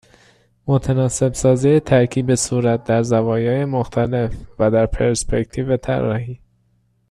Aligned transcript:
متناسب 0.67 1.33
سازی 1.33 1.79
ترکیب 1.79 2.35
صورت 2.35 2.83
در 2.83 3.03
زوایای 3.03 3.65
مختلف 3.65 4.33
و 4.59 4.71
در 4.71 4.85
پرسپکتیو 4.85 5.77
طراحی 5.77 6.39